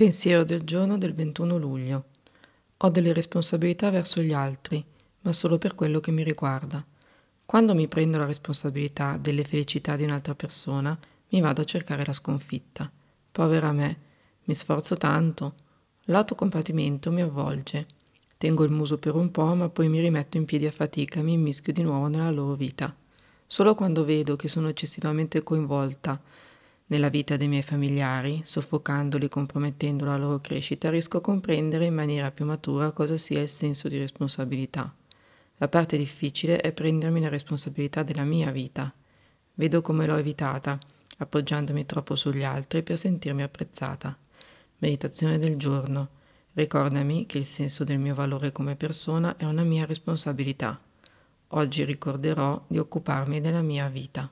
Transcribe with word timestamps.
Pensiero 0.00 0.44
del 0.44 0.62
giorno 0.62 0.96
del 0.96 1.12
21 1.12 1.58
luglio. 1.58 2.04
Ho 2.78 2.88
delle 2.88 3.12
responsabilità 3.12 3.90
verso 3.90 4.22
gli 4.22 4.32
altri, 4.32 4.82
ma 5.20 5.32
solo 5.34 5.58
per 5.58 5.74
quello 5.74 6.00
che 6.00 6.10
mi 6.10 6.22
riguarda. 6.22 6.82
Quando 7.44 7.74
mi 7.74 7.86
prendo 7.86 8.16
la 8.16 8.24
responsabilità 8.24 9.18
delle 9.18 9.44
felicità 9.44 9.96
di 9.96 10.04
un'altra 10.04 10.34
persona, 10.34 10.98
mi 11.28 11.40
vado 11.42 11.60
a 11.60 11.66
cercare 11.66 12.02
la 12.06 12.14
sconfitta. 12.14 12.90
Povera 13.30 13.72
me, 13.72 13.98
mi 14.44 14.54
sforzo 14.54 14.96
tanto. 14.96 15.52
L'autocompatimento 16.04 17.12
mi 17.12 17.20
avvolge. 17.20 17.86
Tengo 18.38 18.64
il 18.64 18.70
muso 18.70 18.96
per 18.96 19.14
un 19.14 19.30
po', 19.30 19.54
ma 19.54 19.68
poi 19.68 19.90
mi 19.90 20.00
rimetto 20.00 20.38
in 20.38 20.46
piedi 20.46 20.64
a 20.64 20.72
fatica 20.72 21.20
e 21.20 21.24
mi 21.24 21.34
immischio 21.34 21.74
di 21.74 21.82
nuovo 21.82 22.08
nella 22.08 22.30
loro 22.30 22.54
vita. 22.54 22.96
Solo 23.46 23.74
quando 23.74 24.06
vedo 24.06 24.34
che 24.34 24.48
sono 24.48 24.68
eccessivamente 24.68 25.42
coinvolta 25.42 26.18
nella 26.90 27.08
vita 27.08 27.36
dei 27.36 27.46
miei 27.46 27.62
familiari, 27.62 28.42
soffocandoli 28.44 29.26
e 29.26 29.28
compromettendo 29.28 30.04
la 30.04 30.16
loro 30.16 30.40
crescita, 30.40 30.90
riesco 30.90 31.18
a 31.18 31.20
comprendere 31.20 31.84
in 31.84 31.94
maniera 31.94 32.32
più 32.32 32.44
matura 32.44 32.90
cosa 32.90 33.16
sia 33.16 33.40
il 33.40 33.48
senso 33.48 33.88
di 33.88 33.96
responsabilità. 33.96 34.92
La 35.58 35.68
parte 35.68 35.96
difficile 35.96 36.60
è 36.60 36.72
prendermi 36.72 37.20
la 37.20 37.28
responsabilità 37.28 38.02
della 38.02 38.24
mia 38.24 38.50
vita. 38.50 38.92
Vedo 39.54 39.82
come 39.82 40.04
l'ho 40.04 40.16
evitata, 40.16 40.80
appoggiandomi 41.18 41.86
troppo 41.86 42.16
sugli 42.16 42.42
altri 42.42 42.82
per 42.82 42.98
sentirmi 42.98 43.42
apprezzata. 43.42 44.16
Meditazione 44.78 45.38
del 45.38 45.56
giorno. 45.56 46.08
Ricordami 46.54 47.24
che 47.26 47.38
il 47.38 47.44
senso 47.44 47.84
del 47.84 48.00
mio 48.00 48.16
valore 48.16 48.50
come 48.50 48.74
persona 48.74 49.36
è 49.36 49.44
una 49.44 49.62
mia 49.62 49.86
responsabilità. 49.86 50.80
Oggi 51.48 51.84
ricorderò 51.84 52.64
di 52.66 52.78
occuparmi 52.78 53.40
della 53.40 53.62
mia 53.62 53.88
vita. 53.88 54.28